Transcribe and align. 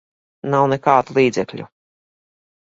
Nav 0.53 0.65
nekādu 0.73 1.17
līdzekļu. 1.19 1.69